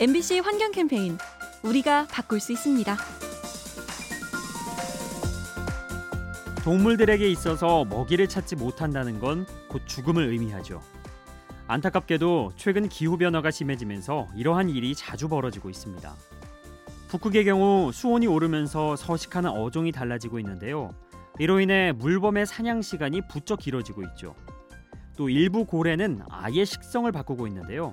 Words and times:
MBC 0.00 0.40
환경 0.40 0.72
캠페인 0.72 1.16
우리가 1.62 2.06
바꿀 2.10 2.40
수 2.40 2.52
있습니다. 2.52 2.96
동물들에게 6.64 7.28
있어서 7.30 7.84
먹이를 7.84 8.28
찾지 8.28 8.56
못한다는 8.56 9.18
건 9.20 9.46
곧 9.68 9.82
죽음을 9.86 10.28
의미하죠. 10.28 10.80
안타깝게도 11.66 12.52
최근 12.56 12.88
기후 12.88 13.18
변화가 13.18 13.50
심해지면서 13.50 14.28
이러한 14.36 14.70
일이 14.70 14.94
자주 14.94 15.28
벌어지고 15.28 15.68
있습니다. 15.68 16.14
북극의 17.08 17.44
경우 17.44 17.90
수온이 17.92 18.26
오르면서 18.26 18.96
서식하는 18.96 19.50
어종이 19.50 19.92
달라지고 19.92 20.38
있는데요. 20.38 20.94
이로 21.38 21.60
인해 21.60 21.92
물범의 21.92 22.46
사냥 22.46 22.80
시간이 22.82 23.22
부쩍 23.28 23.58
길어지고 23.60 24.02
있죠. 24.04 24.34
또 25.16 25.28
일부 25.28 25.64
고래는 25.66 26.20
아예 26.30 26.64
식성을 26.64 27.10
바꾸고 27.10 27.46
있는데요. 27.48 27.92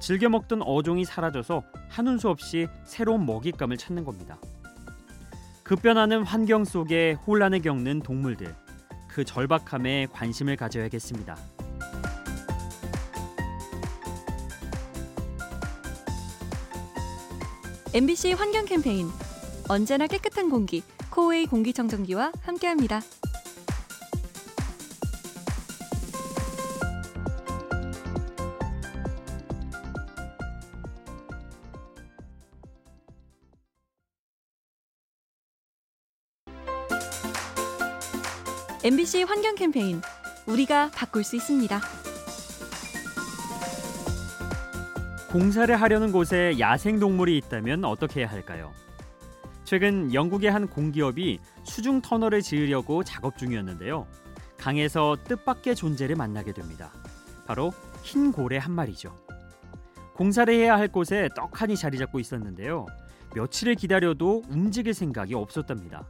즐겨 0.00 0.28
먹던 0.28 0.62
어종이 0.62 1.04
사라져서 1.04 1.62
한운 1.88 2.18
수 2.18 2.28
없이 2.28 2.66
새로운 2.84 3.26
먹잇감을 3.26 3.76
찾는 3.76 4.04
겁니다. 4.04 4.38
급변하는 5.62 6.24
환경 6.24 6.64
속에 6.64 7.12
혼란을 7.26 7.60
겪는 7.62 8.00
동물들, 8.00 8.56
그 9.08 9.24
절박함에 9.24 10.08
관심을 10.10 10.56
가져야겠습니다. 10.56 11.36
환경 18.32 18.64
캠페인 18.64 19.08
언제나 19.68 20.06
깨끗한 20.06 20.48
공기 20.48 20.82
코웨이 21.10 21.46
공기청정기와 21.46 22.32
함께합니다. 22.42 23.00
MBC 38.82 39.24
환경 39.24 39.56
캠페인 39.56 40.00
우리가 40.46 40.90
바꿀 40.94 41.22
수 41.22 41.36
있습니다. 41.36 41.78
공사를 45.30 45.78
하려는 45.78 46.12
곳에 46.12 46.58
야생 46.58 46.98
동물이 46.98 47.36
있다면 47.36 47.84
어떻게 47.84 48.20
해야 48.20 48.30
할까요? 48.30 48.72
최근 49.64 50.14
영국의 50.14 50.50
한 50.50 50.66
공기업이 50.66 51.40
수중 51.64 52.00
터널을 52.00 52.40
지으려고 52.40 53.04
작업 53.04 53.36
중이었는데요. 53.36 54.06
강에서 54.56 55.18
뜻밖의 55.24 55.76
존재를 55.76 56.16
만나게 56.16 56.54
됩니다. 56.54 56.90
바로 57.46 57.74
흰 58.02 58.32
고래 58.32 58.56
한 58.56 58.72
마리죠. 58.72 59.14
공사를 60.14 60.52
해야 60.54 60.76
할 60.76 60.88
곳에 60.88 61.28
떡하니 61.36 61.76
자리 61.76 61.98
잡고 61.98 62.18
있었는데요. 62.18 62.86
며칠을 63.34 63.74
기다려도 63.74 64.44
움직일 64.48 64.94
생각이 64.94 65.34
없었답니다. 65.34 66.06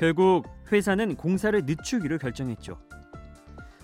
결국 0.00 0.48
회사는 0.72 1.14
공사를 1.14 1.62
늦추기로 1.66 2.16
결정했죠. 2.16 2.78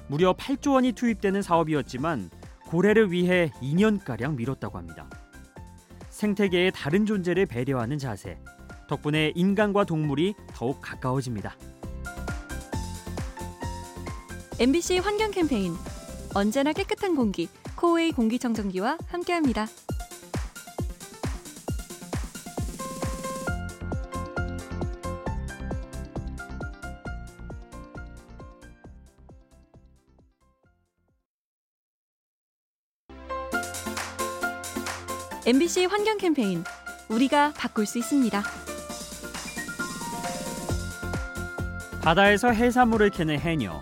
무려 0.08 0.32
8조 0.32 0.72
원이 0.72 0.92
투입되는 0.92 1.42
사업이었지만 1.42 2.30
고래를 2.68 3.12
위해 3.12 3.52
2년가량 3.60 4.36
미뤘다고 4.36 4.78
합니다. 4.78 5.10
생태계의 6.08 6.72
다른 6.74 7.04
존재를 7.04 7.44
배려하는 7.44 7.98
자세. 7.98 8.38
덕분에 8.88 9.32
인간과 9.34 9.84
동물이 9.84 10.32
더욱 10.54 10.80
가까워집니다. 10.80 11.54
MBC 14.58 15.00
환경 15.00 15.30
캠페인 15.32 15.74
언제나 16.32 16.72
깨끗한 16.72 17.14
공기 17.14 17.46
코웨이 17.76 18.12
공기청정기와 18.12 18.96
함께합니다. 19.08 19.66
MBC 35.46 35.84
환경 35.84 36.18
캠페인 36.18 36.64
우리가 37.08 37.52
바꿀 37.56 37.86
수 37.86 37.98
있습니다. 37.98 38.42
바다에서 42.02 42.50
해산물을 42.50 43.10
캐는 43.10 43.38
해녀. 43.38 43.80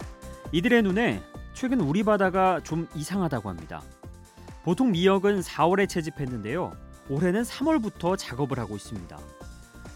이들의 0.52 0.82
눈에 0.82 1.22
최근 1.54 1.80
우리 1.80 2.02
바다가 2.02 2.60
좀 2.62 2.86
이상하다고 2.94 3.48
합니다. 3.48 3.80
보통 4.62 4.92
미역은 4.92 5.40
4월에 5.40 5.88
채집했는데요. 5.88 6.70
올해는 7.08 7.44
3월부터 7.44 8.18
작업을 8.18 8.58
하고 8.58 8.76
있습니다. 8.76 9.18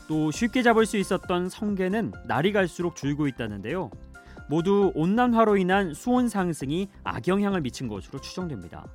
또 0.08 0.30
쉽게 0.30 0.62
잡을 0.62 0.86
수 0.86 0.96
있었던 0.96 1.50
성게는 1.50 2.12
날이 2.26 2.54
갈수록 2.54 2.96
줄고 2.96 3.28
있다는데요. 3.28 3.90
모두 4.48 4.90
온난화로 4.94 5.58
인한 5.58 5.92
수온 5.92 6.30
상승이 6.30 6.88
악영향을 7.04 7.60
미친 7.60 7.88
것으로 7.88 8.22
추정됩니다. 8.22 8.86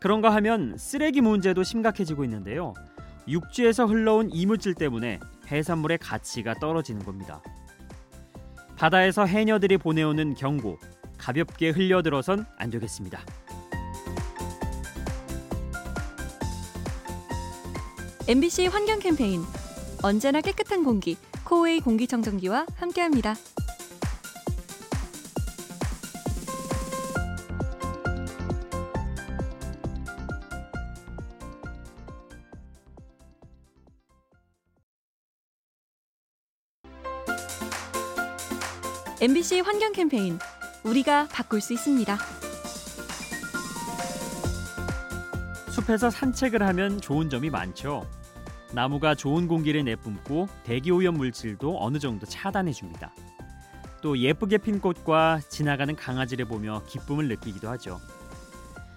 그런가 0.00 0.32
하면 0.36 0.76
쓰레기 0.78 1.20
문제도 1.20 1.62
심각해지고 1.62 2.24
있는데요. 2.24 2.74
육지에서 3.26 3.86
흘러온 3.86 4.30
이물질 4.32 4.74
때문에 4.74 5.20
해산물의 5.50 5.98
가치가 5.98 6.54
떨어지는 6.54 7.04
겁니다. 7.04 7.42
바다에서 8.76 9.26
해녀들이 9.26 9.76
보내오는 9.76 10.34
경고 10.34 10.78
가볍게 11.18 11.70
흘려들어선 11.70 12.46
안 12.56 12.70
되겠습니다. 12.70 13.20
MBC 18.28 18.66
환경 18.66 18.98
캠페인 18.98 19.42
언제나 20.02 20.40
깨끗한 20.40 20.84
공기 20.84 21.16
코웨이 21.44 21.80
공기청정기와 21.80 22.66
함께합니다. 22.76 23.34
MBC 39.20 39.62
환경 39.62 39.90
캠페인 39.90 40.38
우리가 40.84 41.26
바꿀 41.32 41.60
수 41.60 41.72
있습니다. 41.72 42.16
숲에서 45.70 46.08
산책을 46.08 46.62
하면 46.62 47.00
좋은 47.00 47.28
점이 47.28 47.50
많죠. 47.50 48.08
나무가 48.72 49.16
좋은 49.16 49.48
공기를 49.48 49.82
내뿜고 49.82 50.48
대기 50.62 50.92
오염 50.92 51.16
물질도 51.16 51.78
어느 51.80 51.98
정도 51.98 52.26
차단해 52.26 52.70
줍니다. 52.70 53.12
또 54.02 54.16
예쁘게 54.16 54.58
핀 54.58 54.80
꽃과 54.80 55.40
지나가는 55.48 55.96
강아지를 55.96 56.44
보며 56.44 56.84
기쁨을 56.86 57.26
느끼기도 57.26 57.68
하죠. 57.70 57.98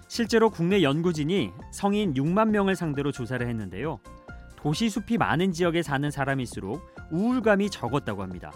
실제로 0.06 0.50
국내 0.50 0.82
연구진이 0.82 1.50
성인 1.72 2.14
6만 2.14 2.50
명을 2.50 2.76
상대로 2.76 3.10
조사를 3.10 3.44
했는데요. 3.44 3.98
도시 4.54 4.88
숲이 4.88 5.18
많은 5.18 5.50
지역에 5.50 5.82
사는 5.82 6.08
사람일수록 6.08 6.80
우울감이 7.10 7.70
적었다고 7.70 8.22
합니다. 8.22 8.52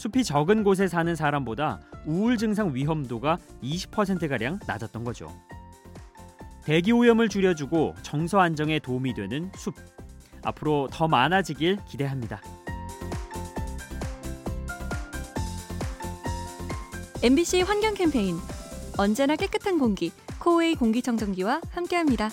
숲이 0.00 0.24
적은 0.24 0.64
곳에 0.64 0.88
사는 0.88 1.14
사람보다 1.14 1.78
우울 2.06 2.38
증상 2.38 2.74
위험도가 2.74 3.36
20%가량 3.62 4.58
낮았던 4.66 5.04
거죠. 5.04 5.28
대기 6.64 6.90
오염을 6.90 7.28
줄여주고 7.28 7.96
정서 8.00 8.38
안정에 8.40 8.78
도움이 8.78 9.12
되는 9.12 9.52
숲. 9.54 9.74
앞으로 10.42 10.88
더 10.90 11.06
많아지길 11.06 11.80
기대합니다. 11.86 12.40
MBC 17.22 17.60
환경 17.60 17.92
캠페인 17.92 18.38
언제나 18.96 19.36
깨끗한 19.36 19.78
공기 19.78 20.12
코웨이 20.38 20.76
공기청정기와 20.76 21.60
함께합니다. 21.72 22.30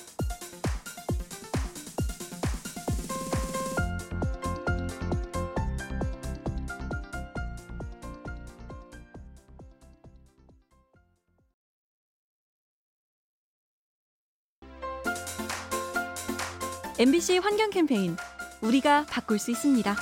MBC 17.00 17.38
환경 17.38 17.70
캠페인 17.70 18.16
우리가 18.62 19.06
바꿀 19.10 19.38
수 19.38 19.52
있습니다. 19.52 19.96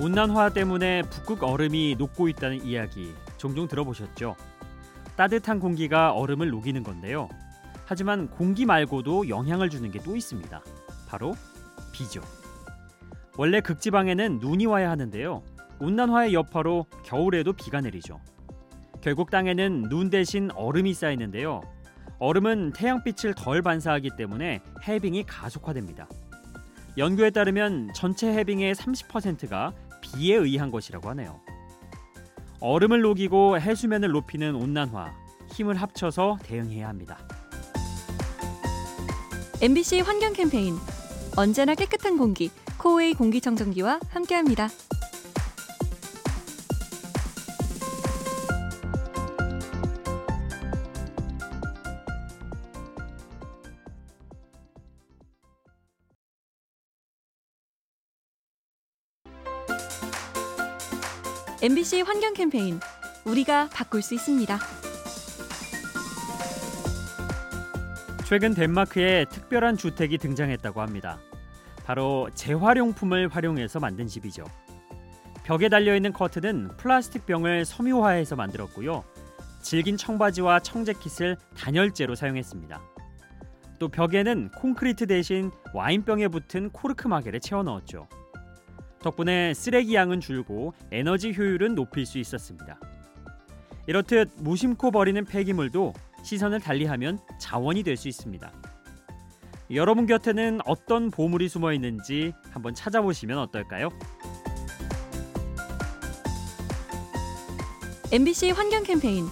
온난화 0.00 0.50
때문에 0.50 1.02
북극 1.02 1.42
얼음이 1.42 1.96
녹고 1.98 2.28
있다는 2.28 2.64
이야기 2.64 3.12
종종 3.36 3.66
들어보셨죠? 3.68 4.36
따뜻한 5.16 5.58
공기가 5.60 6.12
얼음을 6.12 6.48
녹이는 6.50 6.82
건데요. 6.82 7.28
하지만 7.84 8.28
공기 8.30 8.64
말고도 8.64 9.28
영향을 9.28 9.68
주는 9.68 9.90
게 9.90 9.98
또 10.04 10.16
있습니다. 10.16 10.62
바로 11.08 11.34
비죠. 11.92 12.20
원래 13.36 13.60
극지방에는 13.60 14.38
눈이 14.38 14.66
와야 14.66 14.90
하는데요. 14.90 15.42
온난화의 15.80 16.32
여파로 16.32 16.86
겨울에도 17.04 17.52
비가 17.52 17.80
내리죠. 17.80 18.20
결국 19.00 19.30
땅에는 19.30 19.88
눈 19.88 20.10
대신 20.10 20.50
얼음이 20.52 20.94
쌓이는데요. 20.94 21.62
얼음은 22.20 22.72
태양빛을 22.74 23.34
덜 23.34 23.62
반사하기 23.62 24.10
때문에 24.16 24.60
해빙이 24.86 25.24
가속화됩니다. 25.24 26.06
연구에 26.98 27.30
따르면 27.30 27.92
전체 27.94 28.30
해빙의 28.30 28.74
30%가 28.74 29.72
비에 30.02 30.36
의한 30.36 30.70
것이라고 30.70 31.08
하네요. 31.10 31.40
얼음을 32.60 33.00
녹이고 33.00 33.58
해수면을 33.58 34.10
높이는 34.10 34.54
온난화, 34.54 35.14
힘을 35.52 35.76
합쳐서 35.76 36.38
대응해야 36.42 36.88
합니다. 36.88 37.18
MBC 39.62 40.00
환경 40.00 40.34
캠페인 40.34 40.74
언제나 41.36 41.74
깨끗한 41.74 42.18
공기 42.18 42.50
코웨이 42.76 43.14
공기청정기와 43.14 44.00
함께합니다. 44.10 44.68
MBC 61.62 62.00
환경 62.00 62.32
캠페인 62.32 62.80
우리가 63.26 63.68
바꿀 63.68 64.00
수 64.00 64.14
있습니다. 64.14 64.58
최근 68.24 68.54
덴마크에 68.54 69.26
특별한 69.26 69.76
주택이 69.76 70.16
등장했다고 70.16 70.80
합니다. 70.80 71.18
바로 71.84 72.30
재활용품을 72.34 73.28
활용해서 73.28 73.78
만든 73.78 74.06
집이죠. 74.06 74.44
벽에 75.42 75.68
달려 75.68 75.94
있는 75.94 76.14
커튼은 76.14 76.78
플라스틱 76.78 77.26
병을 77.26 77.66
섬유화해서 77.66 78.36
만들었고요. 78.36 79.04
질긴 79.60 79.98
청바지와 79.98 80.60
청재킷을 80.60 81.36
단열재로 81.58 82.14
사용했습니다. 82.14 82.80
또 83.78 83.88
벽에는 83.88 84.50
콘크리트 84.56 85.06
대신 85.06 85.50
와인병에 85.74 86.28
붙은 86.28 86.70
코르크 86.70 87.06
마개를 87.06 87.40
채워 87.40 87.62
넣었죠. 87.62 88.08
덕분에 89.02 89.54
쓰레기 89.54 89.94
양은 89.94 90.20
줄고 90.20 90.74
에너지 90.90 91.32
효율은 91.32 91.74
높일 91.74 92.06
수 92.06 92.18
있었습니다. 92.18 92.78
이렇듯 93.86 94.30
무심코 94.38 94.90
버리는 94.90 95.24
폐기물도 95.24 95.94
시선을 96.22 96.60
달리하면 96.60 97.18
자원이 97.38 97.82
될 97.82 97.96
수 97.96 98.08
있습니다. 98.08 98.52
여러분 99.72 100.06
곁에는 100.06 100.60
어떤 100.66 101.10
보물이 101.10 101.48
숨어 101.48 101.72
있는지 101.72 102.32
한번 102.50 102.74
찾아보시면 102.74 103.38
어떨까요? 103.38 103.88
MBC 108.12 108.50
환경 108.50 108.82
캠페인 108.82 109.26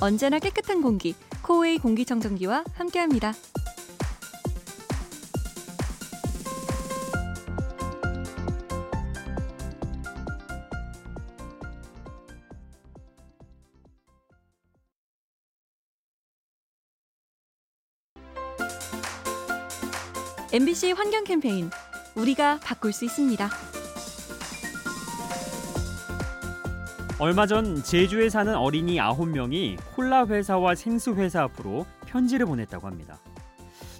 언제나 0.00 0.38
깨끗한 0.38 0.80
공기 0.80 1.14
코웨이 1.42 1.78
공기청정기와 1.78 2.64
함께합니다. 2.72 3.32
MBC 20.54 20.92
환경 20.92 21.24
캠페인 21.24 21.68
우리가 22.14 22.60
바꿀 22.60 22.92
수 22.92 23.04
있습니다. 23.04 23.50
얼마 27.18 27.44
전 27.44 27.82
제주에 27.82 28.28
사는 28.28 28.54
어린이 28.54 28.98
9명이 28.98 29.76
콜라 29.96 30.24
회사와 30.24 30.76
생수 30.76 31.16
회사 31.16 31.42
앞으로 31.42 31.86
편지를 32.06 32.46
보냈다고 32.46 32.86
합니다. 32.86 33.18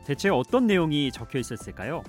대체 0.07 0.29
어떤 0.29 0.69
내용이 0.69 1.11
적혀 1.11 1.41
있었을까요? 1.41 2.05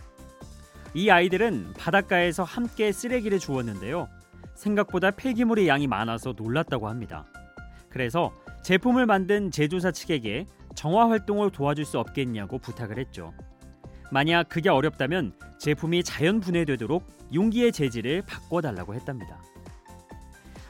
이 0.94 1.09
아이들은 1.09 1.74
바닷가에서 1.75 2.44
함께 2.44 2.92
쓰레기를 2.92 3.39
주웠는데요. 3.39 4.07
생각보다 4.53 5.09
폐기물의 5.09 5.68
양이 5.68 5.88
많아서 5.88 6.36
놀랐다고 6.38 6.88
합니다. 6.88 7.25
그래서 7.89 8.31
제품을 8.62 9.07
만든 9.07 9.50
제조사 9.50 9.89
측에게 9.89 10.45
정화 10.75 11.09
활동을 11.09 11.50
도와줄 11.50 11.83
수 11.83 11.97
없겠냐고 11.97 12.59
부탁을 12.59 13.00
했죠. 13.00 13.33
만약 14.12 14.50
그게 14.50 14.69
어렵다면 14.69 15.34
제품이 15.60 16.04
자연 16.04 16.40
분해되도록 16.40 17.04
용기의 17.34 17.72
재질을 17.72 18.22
바꿔달라고 18.24 18.94
했답니다. 18.96 19.42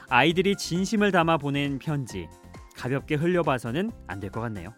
아이들이 0.10 0.56
진심을 0.56 1.12
담아 1.12 1.38
보낸 1.38 1.80
편지 1.80 2.28
가볍게 2.76 3.16
흘려봐서는 3.16 3.92
안 4.08 4.20
될 4.20 4.30
것 4.32 4.42
같네요. 4.42 4.74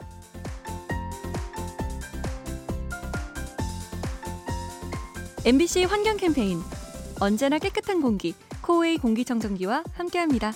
환경 5.86 6.18
캠페인 6.18 6.60
언제나 7.20 7.58
깨끗한 7.58 8.02
공기 8.02 8.34
코웨이 8.62 8.98
공기청정기와 8.98 9.84
함께합니다. 9.94 10.52